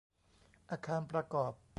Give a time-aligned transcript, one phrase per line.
[0.69, 1.53] อาคารประกอบ